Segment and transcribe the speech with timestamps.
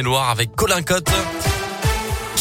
[0.00, 1.10] Loire avec Colin Cotte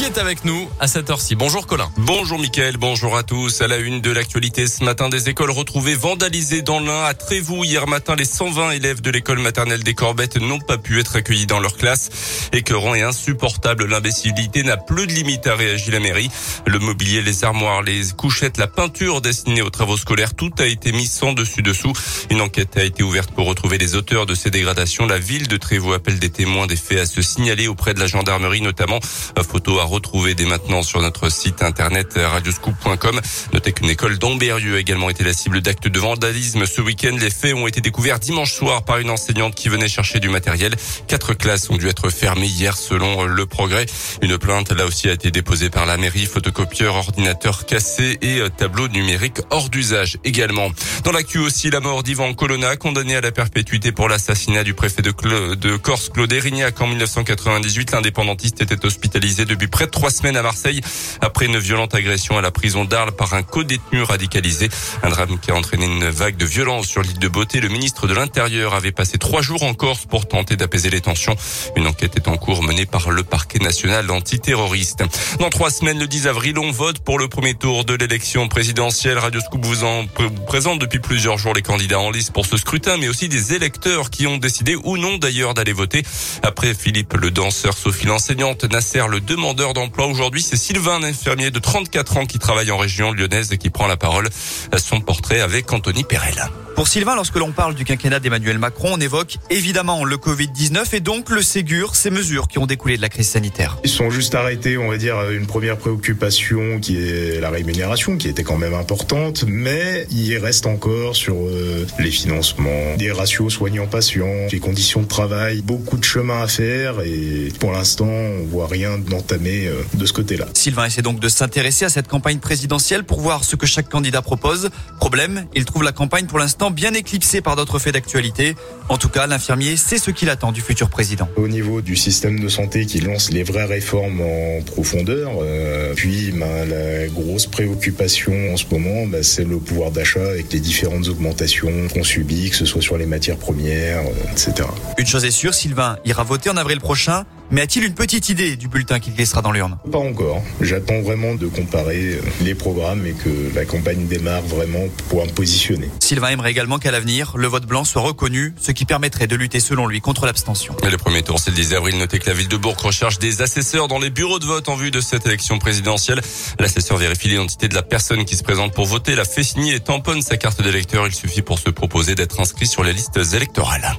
[0.01, 1.35] qui est avec nous à cette heure-ci.
[1.35, 1.91] Bonjour Colin.
[1.95, 3.61] Bonjour Mickaël, bonjour à tous.
[3.61, 7.03] À la une de l'actualité ce matin, des écoles retrouvées vandalisées dans l'Ain.
[7.03, 10.99] À Trévoux, hier matin, les 120 élèves de l'école maternelle des Corbettes n'ont pas pu
[10.99, 12.09] être accueillis dans leur classe.
[12.51, 16.31] Écœurant et insupportable, l'imbécilité n'a plus de limite, à réagir la mairie.
[16.65, 20.93] Le mobilier, les armoires, les couchettes, la peinture destinée aux travaux scolaires, tout a été
[20.93, 21.93] mis sans dessus-dessous.
[22.31, 25.05] Une enquête a été ouverte pour retrouver les auteurs de ces dégradations.
[25.05, 28.07] La ville de Trévoux appelle des témoins des faits à se signaler auprès de la
[28.07, 28.99] gendarmerie, notamment.
[29.43, 33.21] Photo à retrouver dès maintenant sur notre site internet radioscoop.com.
[33.53, 37.15] Notez qu'une école d'Amberieux a également été la cible d'actes de vandalisme ce week-end.
[37.19, 40.75] Les faits ont été découverts dimanche soir par une enseignante qui venait chercher du matériel.
[41.07, 43.85] Quatre classes ont dû être fermées hier selon le progrès.
[44.21, 46.25] Une plainte là aussi a été déposée par la mairie.
[46.25, 50.69] Photocopieur, ordinateur cassé et euh, tableau numérique hors d'usage également.
[51.03, 55.01] Dans l'actu aussi, la mort d'Ivan Colonna, condamné à la perpétuité pour l'assassinat du préfet
[55.01, 55.11] de,
[55.55, 57.91] de Corse, Claude Erignac en 1998.
[57.91, 60.81] L'indépendantiste était hospitalisé depuis près de trois semaines à Marseille
[61.21, 64.69] après une violente agression à la prison d'Arles par un co-détenu radicalisé.
[65.01, 67.59] Un drame qui a entraîné une vague de violence sur l'île de Beauté.
[67.59, 71.35] Le ministre de l'Intérieur avait passé trois jours en Corse pour tenter d'apaiser les tensions.
[71.75, 75.03] Une enquête est en cours menée par le parquet national antiterroriste.
[75.39, 79.17] Dans trois semaines, le 10 avril, on vote pour le premier tour de l'élection présidentielle.
[79.17, 80.05] Radio Scoop vous en
[80.45, 84.09] présente depuis plusieurs jours les candidats en lice pour ce scrutin, mais aussi des électeurs
[84.09, 86.03] qui ont décidé ou non d'ailleurs d'aller voter.
[86.43, 90.07] Après Philippe le danseur, Sophie l'enseignante, Nasser le demandeur d'emploi.
[90.07, 93.69] Aujourd'hui, c'est Sylvain, un infirmier de 34 ans qui travaille en région lyonnaise et qui
[93.69, 94.27] prend la parole
[94.71, 96.49] à son portrait avec Anthony Perel.
[96.75, 100.99] Pour Sylvain, lorsque l'on parle du quinquennat d'Emmanuel Macron, on évoque évidemment le Covid-19 et
[100.99, 103.77] donc le Ségur, ces mesures qui ont découlé de la crise sanitaire.
[103.83, 108.29] Ils sont juste arrêtés, on va dire, une première préoccupation qui est la rémunération, qui
[108.29, 114.47] était quand même importante, mais il reste encore sur euh, les financements, des ratios soignants-patients,
[114.51, 118.97] les conditions de travail, beaucoup de chemin à faire et pour l'instant, on voit rien
[118.97, 120.45] d'entamé euh, de ce côté-là.
[120.53, 124.21] Sylvain essaie donc de s'intéresser à cette campagne présidentielle pour voir ce que chaque candidat
[124.21, 124.69] propose.
[124.99, 128.55] Problème, il trouve la campagne pour l'instant bien éclipsé par d'autres faits d'actualité.
[128.89, 131.27] En tout cas, l'infirmier sait ce qu'il attend du futur président.
[131.37, 136.31] Au niveau du système de santé qui lance les vraies réformes en profondeur, euh, puis
[136.31, 141.07] ben, la grosse préoccupation en ce moment, ben, c'est le pouvoir d'achat avec les différentes
[141.07, 144.67] augmentations qu'on subit, que ce soit sur les matières premières, euh, etc.
[144.97, 147.25] Une chose est sûre, Sylvain ira voter en avril prochain.
[147.51, 149.77] Mais a-t-il une petite idée du bulletin qu'il glissera dans l'urne?
[149.91, 150.41] Pas encore.
[150.61, 155.89] J'attends vraiment de comparer les programmes et que la campagne démarre vraiment pour me positionner.
[155.99, 159.59] Sylvain aimerait également qu'à l'avenir, le vote blanc soit reconnu, ce qui permettrait de lutter
[159.59, 160.77] selon lui contre l'abstention.
[160.89, 161.97] Le premier tour, c'est le 10 avril.
[161.97, 164.77] Notez que la ville de Bourg recherche des assesseurs dans les bureaux de vote en
[164.77, 166.21] vue de cette élection présidentielle.
[166.57, 169.79] L'assesseur vérifie l'identité de la personne qui se présente pour voter, la fait signer et
[169.81, 171.05] tamponne sa carte d'électeur.
[171.05, 173.97] Il suffit pour se proposer d'être inscrit sur les listes électorales.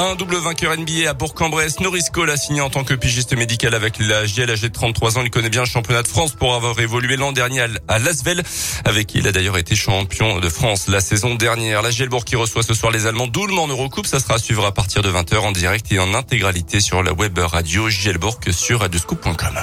[0.00, 1.80] Un double vainqueur NBA à Bourg-en-Bresse.
[1.80, 5.18] Norris Cole a signé en tant que pigiste médical avec la GL âgé de 33
[5.18, 5.22] ans.
[5.24, 8.44] Il connaît bien le championnat de France pour avoir évolué l'an dernier à Lasvel,
[8.84, 11.82] avec qui il a d'ailleurs été champion de France la saison dernière.
[11.82, 14.06] La Gielbourg qui reçoit ce soir les Allemands doublement en Eurocoupe.
[14.06, 17.12] Ça sera à suivre à partir de 20h en direct et en intégralité sur la
[17.12, 19.58] web radio Gielbourg sur radioscoop.com.